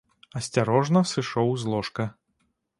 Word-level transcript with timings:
Асцярожна 0.39 1.03
сышоў 1.13 1.55
з 1.65 1.77
ложка. 1.77 2.11